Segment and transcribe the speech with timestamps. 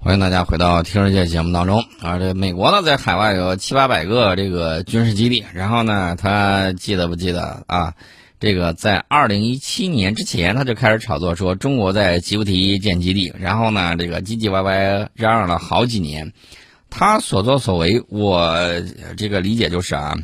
[0.00, 2.20] 欢迎大家回到《听世界》节目当中啊！
[2.20, 7.94] 这美国呢，在海外有七八百个这个军事基地，然后呢，他记得不记得啊？
[8.38, 16.32] 这个在二零一七年之前，他就开始炒作说中国在吉布提建基地，然后呢，这个唧唧歪歪嚷嚷了好几年。
[16.88, 18.56] 他所作所为，我
[19.16, 20.16] 这个理解就是啊，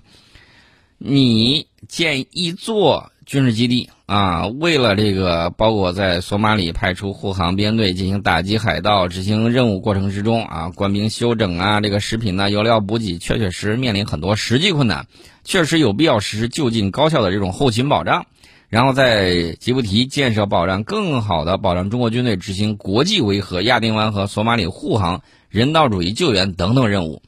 [0.99, 3.91] 你建一座军事基地。
[4.07, 15.07] 啊，为了这个，包括在索马里派出护航编队进行打击海盗、执行任务过程之中啊，官兵休整啊，这个食品呢、油料补给，确确实实面临很多实际困难，
[15.43, 18.27] 确实有必要实施就近高效的这种后勤保障，
[18.69, 27.23] 然后在吉布提建设保障，更好的保障中国军队执行国际维和、亚丁湾和索马里护航、人道主义救援等等任务，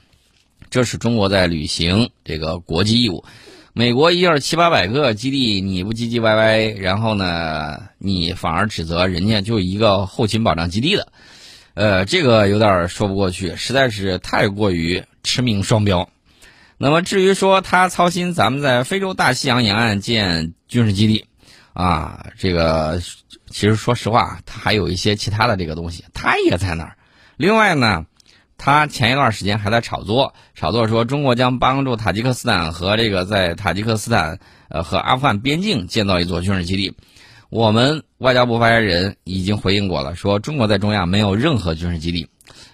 [0.69, 3.25] 这是中国在履行这个国际义务。
[3.79, 11.09] 美国一二七八百个基地，你不唧唧歪歪，然后呢，你反而指责人家就一个后勤保障基地的，
[11.75, 16.09] 呃，这个有点说不过去，实在是太过于驰名双标。
[16.79, 21.27] 那么至于说他操心咱们在非洲大西洋沿岸建军事基地，
[21.75, 22.99] 啊，这个
[23.51, 26.97] 其实说实话，他还有一些其他的这个东西，他也在那儿。
[27.37, 28.07] 另外呢。
[28.59, 36.95] 他前一段时间还在炒作，炒作说中国将帮助塔吉克斯坦和这个在塔吉克斯坦呃和阿富汗边境建造一座军事基地。
[37.49, 42.29] 我们外交部发言人已经回应过了，说中国在中亚没有任何军事基地。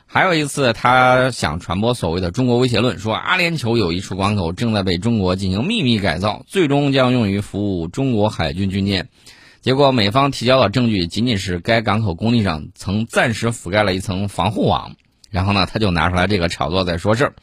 [0.06, 9.08] 还有一次，他想传播所谓的中国威胁论，说阿联酋有一处港口正在被中国进行秘密改造，最终将用于服务中国海军军舰。
[9.60, 14.96] 结果美方提交的证据仅仅是该港口工地上曾暂时覆盖了一层防护网。
[15.32, 17.34] 然后呢，他就拿出来这个炒作在说事儿。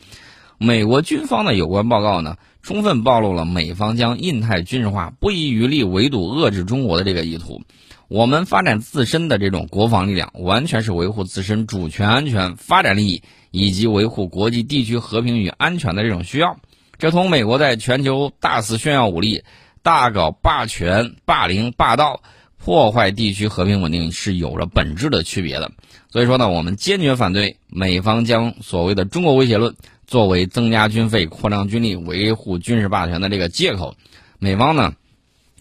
[0.59, 7.61] 美国军方的有关报告呢，充分暴露了美方将印太军事化、不遗余力围堵遏制中国的这个意图。
[8.07, 16.57] 我们发展自身的这种国防力量，完全是维护自身主权、安全、发展利益，以及维护国际地区和平与安全的这种需要。
[16.97, 19.43] 这同美国在全球大肆炫耀武力、
[19.81, 22.21] 大搞霸权、霸凌、霸道。
[22.63, 25.71] 破坏地区和平稳定是有着本质的区别的，
[26.11, 29.75] 所以说呢，我们坚决反对美方将所谓的中国威胁论
[30.05, 33.95] 作为增加军费、扩张军力、维护军事霸权的这个借口。
[34.39, 34.93] 美方呢，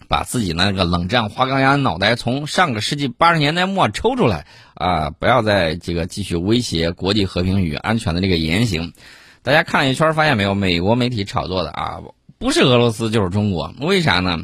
[0.07, 8.93] 把自己那个冷战花岗岩脑袋从上个世纪八十年代末抽出来啊，不要再这个继续威胁国际和平与安全的这个言行。
[9.41, 10.53] 大家看了一圈，发现没有？
[10.53, 11.99] 美国媒体炒作的啊，
[12.37, 14.39] 不是俄罗斯就是中国，为啥呢？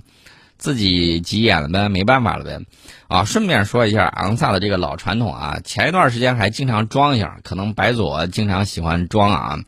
[0.57, 2.59] 自己急眼了呗，没办法了呗，
[3.07, 9.59] 啊，顺便说一下昂萨的这个老传统啊，前一段时间还经常装一下，可能白左经常喜欢装啊。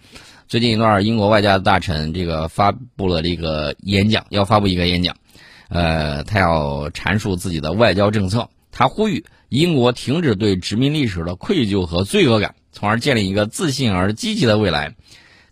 [0.48, 5.18] 最近一段，英国外交大臣这个发布了这个演讲，要发布一个演讲，
[5.70, 14.96] 呃，他要阐述自己的外交政策，他呼吁英国停止对殖民历史的愧疚和罪恶感，从而建立一个自信而积极的未来。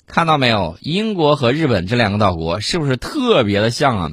[0.07, 4.11] 看到没有，英国和日本这两个岛国是不是特别的像啊？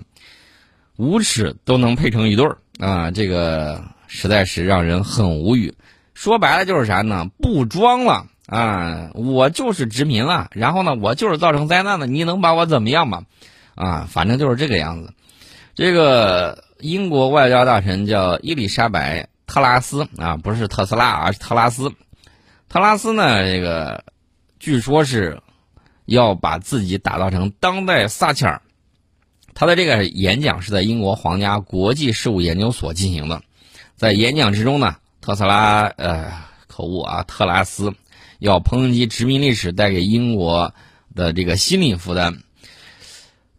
[0.96, 3.10] 无耻都能配成一对儿啊！
[3.10, 5.74] 这个实在是让人很无语。
[6.14, 7.26] 说白了就是啥呢？
[7.38, 9.10] 不装了啊！
[9.14, 13.24] 我就是殖民了，然后呢，我就是造成灾难的，你能把我怎么样吗？
[13.74, 15.12] 啊，反正就是这个样子。
[15.74, 21.90] 这个英国外交大臣叫伊丽莎白·特拉斯啊，不是特斯拉啊，是特拉斯。
[22.68, 24.04] 特拉斯呢，这个
[24.60, 25.40] 据说是
[26.04, 28.61] 要把自己打造成当代撒切尔。
[29.54, 33.42] 他的这个演讲是在英国皇家国际事务研究所进行的，
[33.96, 36.32] 在演讲之中呢，特斯拉呃
[36.66, 37.92] 口误啊，特拉斯
[38.38, 40.74] 要抨击殖民历史带给英国
[41.14, 42.38] 的这个心理负担，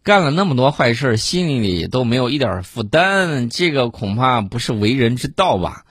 [0.02, 5.84] 干了那么多坏事，心里都没有一点负担，这个恐怕不是为人之道吧？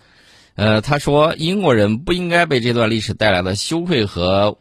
[0.56, 4.58] 呃，他说英国人不应该被这段历史带来的羞愧和。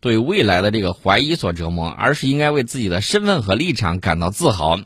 [0.00, 4.78] 对未来的这个怀疑所折磨，而是应该为自己的身份和立场感到自豪。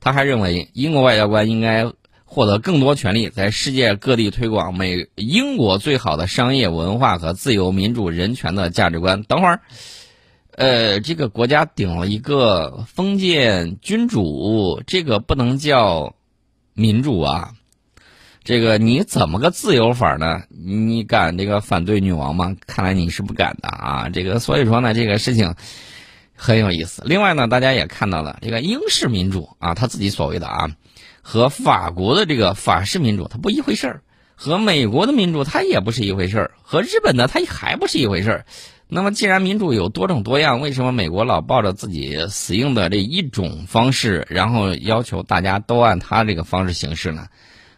[0.00, 1.92] 他还认为，英国外交官应该
[2.24, 9.22] 获得更多权利，在世界各地推广美英国最好的商业文化和自由、民主、人权的价值观。
[9.24, 9.60] 等会儿，
[10.52, 16.14] 呃，这个国家顶了一个封建君主，这个不能叫
[16.74, 17.52] 民主啊。
[18.42, 20.44] 这个你怎么个自由法呢？
[20.48, 22.56] 你敢这个反对女王吗？
[22.66, 24.08] 看来你是不敢的啊！
[24.08, 25.54] 这个所以说呢，这个事情
[26.34, 27.02] 很有意思。
[27.04, 30.70] 另外呢，大家也看到了，这个英式民主啊，他自己所谓的啊，
[31.22, 34.02] 和法国的这个法式民主它不一回事儿，
[34.36, 38.44] 和美国的民主它也不是一回事儿，和日本的它还不是一回事儿。
[38.92, 47.26] 那么既然民主有多种多样，为什么美国老抱着自己死硬的这一种方式，然后要求大家都按他这个方式行事呢？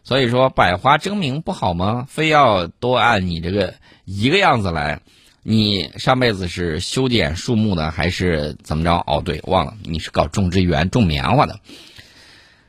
[0.05, 2.07] 所以说百花争鸣不好吗？
[2.09, 3.75] 非要都按你这个
[4.05, 5.01] 一个样子来？
[5.45, 9.03] 你上辈子是修剪树木的还是怎么着？
[9.07, 11.59] 哦，对，忘了，你是搞种植园、种棉花的。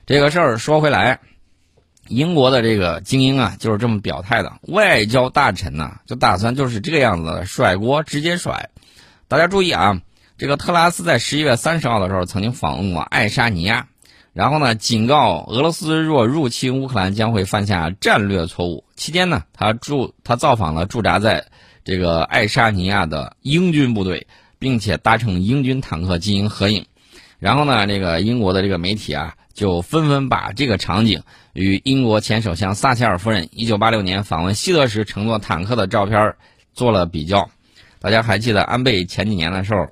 [0.08, 1.20] 这个事儿说回来，
[2.08, 4.54] 英国的这个精英啊，就是这么表态的。
[4.64, 8.70] 外交大臣呢，就打算就是这个样子，甩锅直接甩。
[9.28, 10.02] 大家注意啊，
[10.38, 13.88] 这个特拉斯在十一月三十号的时候曾经访问过爱沙尼亚。
[14.34, 18.84] 然后呢，警告俄罗斯若入侵乌克兰将会犯下战略错误。
[18.96, 21.46] 期间呢，他驻他造访了驻扎在
[21.84, 24.28] 这个爱沙尼亚的英军部队，
[24.60, 26.86] 并且搭乘英军坦克进行合影。
[27.40, 36.36] 然后呢，这个英国的这个媒体啊，就纷纷把这个场景与英国前首相撒切尔夫人1986年访问西德时乘坐坦克的照片
[36.74, 37.50] 做了比较。
[38.00, 39.88] 大家还记得安倍前几年的时候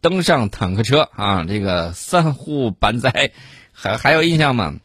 [0.00, 3.32] 登上坦克车啊，这个三呼板载。
[3.76, 4.76] 还还有印象吗？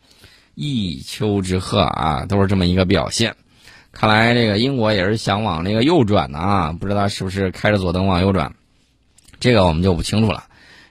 [0.56, 3.36] 一丘之貉啊，都是这么一个表现。
[3.92, 8.54] 看来这个英国也是想往那个右转的啊，不知道是不是开着左灯往右转，
[9.40, 10.46] 这个我们就不清楚了。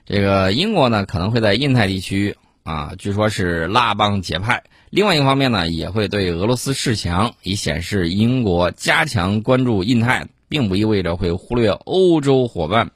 [0.05, 4.63] 这个英国呢可能会在印太地区啊，据说是拉帮结派。
[4.91, 12.91] 另外一方面呢，也会对俄罗斯示强，以显示英国加强关注印太，并不意味着会忽略欧洲伙伴。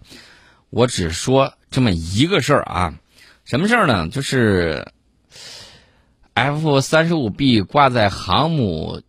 [0.71, 2.95] 我只说这么一个事儿啊。
[3.45, 4.09] 什么事儿呢？
[4.09, 4.87] 就是
[6.33, 9.03] F 三十五 B 挂在航母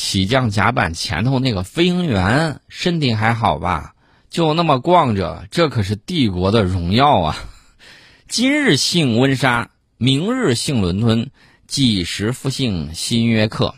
[0.00, 3.94] 起降甲板前头那个飞行员身体还好吧？
[4.30, 7.36] 就那么逛着，这可是帝国的荣耀啊！
[8.28, 11.32] 今日幸温莎，明日幸伦敦，
[11.66, 13.74] 几时复幸新约克？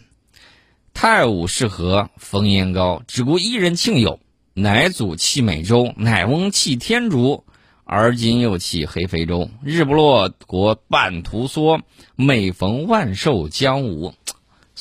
[0.92, 4.20] 太武适合封烟高，只顾一人庆友，
[4.52, 7.46] 乃祖弃美洲，乃翁弃天竺。
[7.84, 11.80] 而今又弃黑非洲，日不落国半途缩，
[12.14, 14.14] 每逢万寿将无。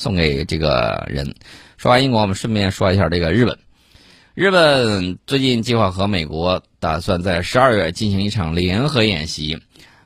[0.00, 1.34] 送给这个人。
[1.76, 3.58] 说完英国，我们顺便说一下这个日本。
[4.32, 9.58] 日本最近计划和美国打算在十二月进行一场联合演习。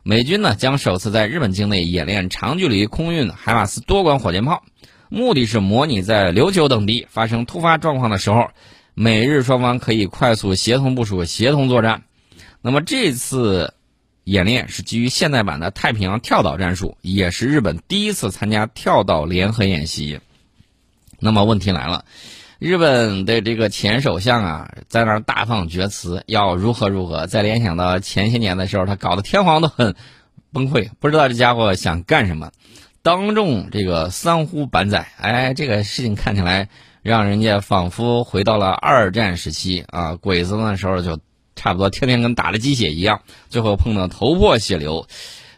[0.03, 4.65] 美军呢将首次在日本境内演练长距离空运海马斯多管火箭炮，
[5.09, 8.49] 目的是模拟在琉球等地发生突发状况的时候，
[8.95, 12.03] 美日双方可以快速协同部署、协同作战。
[12.63, 13.75] 那么这次
[14.25, 20.19] 演练是基于现代版的太平洋跳岛战术，也是日本第一次参加跳岛联合演习。
[21.21, 22.07] 那么问题来了，
[22.59, 27.27] 日本的这个前首相啊，在那儿大放厥词，要如何如何。
[27.27, 29.95] 再联想到前些年的时候，他搞得天皇都很
[30.53, 32.51] 崩溃，不知道这家伙想干什么，
[33.03, 36.71] 当众这个三呼板载，哎，这个事情看起来
[37.03, 41.19] 让人家仿佛回到了二战时期啊，鬼子那时候就。
[41.57, 45.07] 差不多天天跟打了鸡血一样，最后碰到头破血流。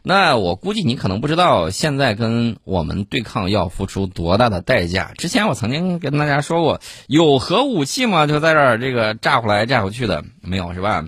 [0.03, 5.11] 那我估计你可能不知道，现在跟我们对抗要付出多大的代价。
[5.19, 8.29] 之前我曾经跟大家说过，有核武器吗？
[8.29, 11.05] 就在这儿这个炸回来炸回去的没有是吧？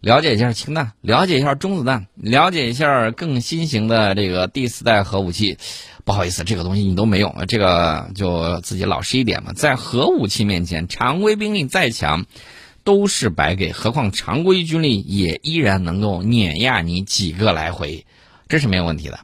[0.00, 5.58] 了解一下氢弹，了解一下中子弹，了解一下更新型的这个第四代核武器。
[6.04, 9.52] 不好意思，这个东西你都没有，这个就自己老实一点嘛。
[9.52, 12.24] 在核武器面前，常规兵力再强。
[12.88, 18.06] 都是白给，何况常规军力也依然能够碾压你几个来回，
[18.48, 19.20] 这是没有问题的。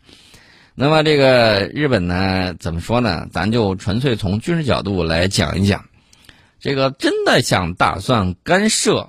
[0.74, 3.26] 那么这个日本呢，怎么说呢？
[3.32, 5.86] 咱就纯粹从军事角度来讲一讲，
[6.60, 9.08] 这个真的想打算干涉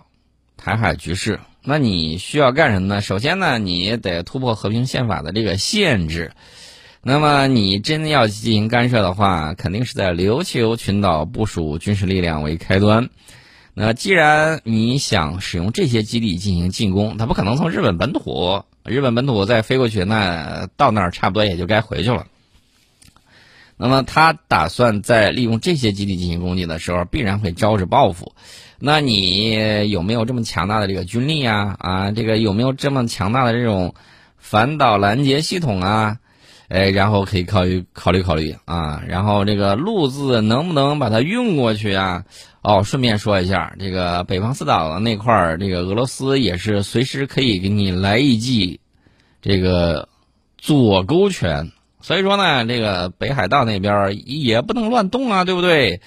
[0.56, 3.02] 台海局势，那你需要干什么呢？
[3.02, 6.32] 首先呢，你得突破和平宪法的这个限制。
[7.02, 13.10] 那么你真的要进行干涉的话，肯定是在琉球群岛部署军事力量为开端。
[13.78, 22.26] 那既然你想使用这些基地进行进攻，他不可能从日本本土，日本本土再飞过去，那到那儿差不多也就该回去了。
[23.76, 28.32] 那么他打算在利用这些基地进行攻击的时候，必然会招致报复。
[28.80, 31.76] 那你有没有这么强大的这个军力啊？
[31.78, 33.94] 啊，这个有没有这么强大的这种
[34.38, 36.20] 反导拦截系统啊？
[36.68, 39.04] 哎，然后可以考虑考虑考虑啊。
[39.08, 42.24] 然后这个路字能不能把它运过去啊？
[42.62, 48.80] 哦，顺便说一下，这个北方四岛的那块儿，这个俄罗斯也是随时可以给你来一记，
[49.42, 50.10] 这个
[50.58, 51.72] 左勾拳。
[52.02, 56.02] 所以说呢，这个北海道那边也不能乱动啊，对不对？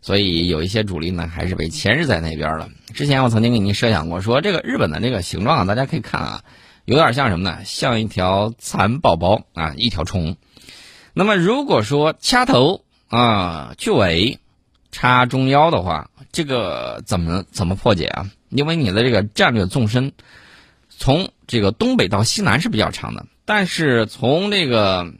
[0.00, 2.68] 所以有一些主力呢，还是被牵制在那边了。
[2.92, 6.42] 之前我曾经给您设想过，说这个日本的这个形状，大家可以看啊，
[6.84, 7.64] 有点像什么呢？
[7.64, 10.36] 像一条蚕宝宝啊，一条虫。
[11.12, 14.38] 那么如果说掐头啊，去尾。
[14.96, 18.30] 插中腰的话，这个怎么怎么破解啊？
[18.48, 20.12] 因为你的这个战略纵深，
[20.88, 25.12] 从这个东北到西南是比较长的，但是从这个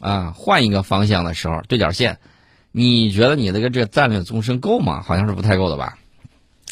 [0.00, 2.18] 啊，换一个方向的时候，对角线，
[2.72, 5.00] 你觉得你这个这个战略纵深够吗？
[5.00, 5.96] 好像是不太够的吧。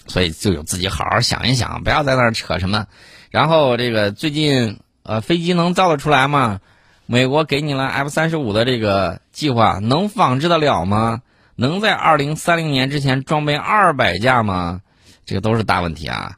[0.07, 2.88] 所以就有自己好好想一想，不要在那儿扯什么。
[3.31, 6.61] 然后这个最近呃飞机能造得出来吗？
[7.07, 11.23] 美国给你了 F 三十五的这个计划，能仿制得了吗？
[11.57, 14.81] 能在二零三零年之前装备二百架吗？
[15.27, 16.37] 这个都是大问题啊。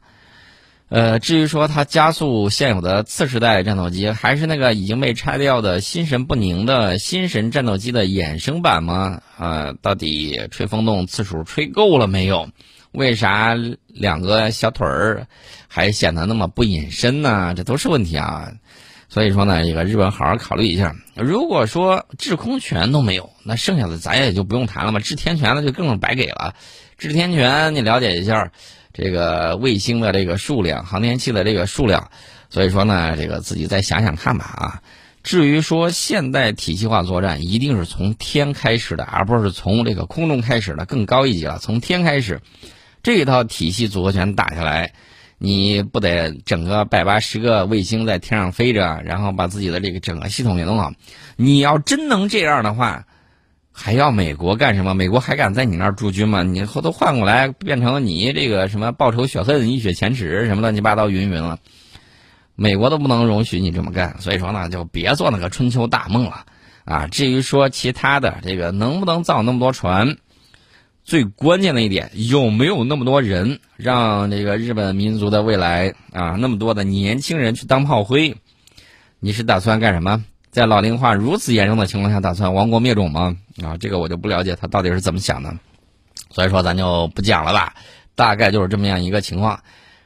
[0.89, 9.21] 呃，至于说它加速现有的次时代战斗机，还是那个已经被拆掉的心神不宁的心神战斗机的衍生版吗？
[9.39, 12.49] 呃，到底吹风洞次数吹够了没有？
[12.93, 13.55] 为啥
[13.87, 15.27] 两个小腿儿
[15.67, 17.53] 还显得那么不隐身呢？
[17.55, 18.51] 这都是问题啊！
[19.09, 20.95] 所以说呢，这个日本好好考虑一下。
[21.15, 24.99] 如果说制空权都没有，那剩下的咱也就不用谈了嘛。
[24.99, 26.55] 制天权那就更白给了。
[26.99, 28.51] 制天权你了解一下，
[28.93, 32.11] 这个卫星的这个数量、航天器的这个数量。
[32.51, 34.81] 所以说呢，这个自己再想想看吧啊。
[35.23, 41.57] 至于说现代体系化作战，一定是从天开始的，而不是从这个空中开始的，更高一级了。
[41.57, 42.39] 从天开始。
[43.03, 44.93] 这一套体系组合拳打下来，
[45.37, 50.93] 你不得整个百八十个卫星在天上飞着，然后把自己的这个整个系统给弄好。
[51.35, 53.05] 你要真能这样的话，
[53.73, 54.93] 还要美国干什么？
[54.93, 56.43] 美国还敢在你那儿驻军吗？
[56.43, 61.59] 你后头换过来变成你这个什么报仇雪恨、一雪前耻什么乱七八糟云云了，
[62.55, 64.15] 美国都不能容许你这么干。
[64.21, 66.45] 所以说呢，就别做那个春秋大梦了
[66.85, 67.07] 啊！
[67.07, 70.15] 至于说其他的这个能不能造那么多船？
[71.03, 78.37] 最关键的一点，有没有那么多人让这个日本民族的未来啊，那么多的年轻人去当炮灰？
[79.19, 80.23] 你是打算干什么？
[80.49, 83.35] 在老龄化如此严重的情况下，打算亡国灭种吗？
[83.61, 85.53] 啊，这个我就不了解他到底是怎么想的，
[86.29, 87.75] 所以说咱就不讲了吧。
[88.15, 89.59] 大概就是这么样一个情况。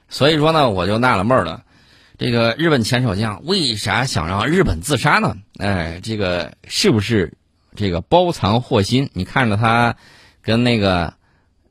[0.09, 1.63] 所以说呢，我就纳了闷了，
[2.17, 5.35] 这个日本前首相为啥想让日本自杀呢？
[5.59, 7.33] 哎，这个是不是
[7.75, 9.11] 这个包藏祸心？
[9.13, 9.95] 你看着他。
[10.47, 11.13] 跟那个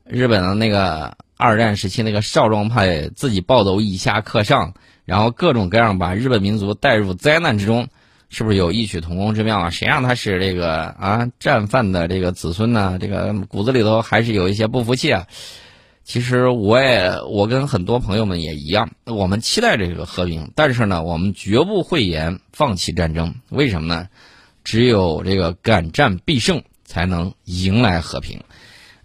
[0.05, 7.87] 日本的那个二战时期那个少壮派自己暴走以下克上，然后各种各样把日本民族带入灾难之中，
[8.29, 9.71] 是不是有异曲同工之妙啊？
[9.71, 12.99] 谁让他是这个啊战犯的这个子孙呢？
[13.01, 15.25] 这个骨子里头还是有一些不服气啊。
[16.03, 23.33] 其实我也我跟很多朋友们也一样，我们期待这个和平，但是呢，我们绝不讳言放弃战争。
[23.49, 24.07] 为什么呢？
[24.63, 28.41] 只有这个敢战必胜，才能迎来和平。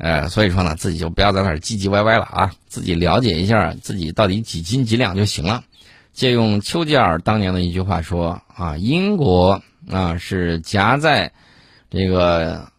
[0.03, 5.63] 呃，所以说呢，自己就不要在那儿唧唧歪歪了啊，自己了解一下自己到底几斤几两就行了。
[6.13, 11.33] 借用丘吉尔当年的一句话说啊，英国啊是夹在
[11.89, 12.73] 这个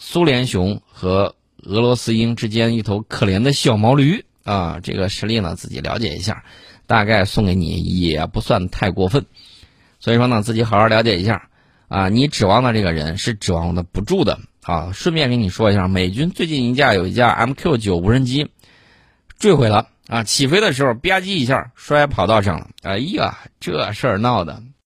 [0.00, 6.42] 苏联熊和俄罗斯鹰之间一头可怜的小毛驴啊，这个实力呢自己了解一下，
[6.88, 9.24] 大概送给你也不算太过分。
[10.00, 11.48] 所以说呢，自己好好了解一下
[11.86, 14.40] 啊，你指望的这个人是指望的不住的。
[14.66, 18.50] 好，顺便跟你说一下，美军最近一架有一架 MQ 九无人机
[19.38, 20.24] 坠毁了啊！
[20.24, 24.60] 起飞的时候吧唧一下摔跑道上了，哎呀，这事儿闹的。